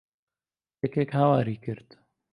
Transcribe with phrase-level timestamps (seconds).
[0.83, 1.89] یەکێک هاواری کرد.